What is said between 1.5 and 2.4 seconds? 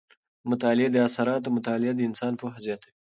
مطالعه د انسان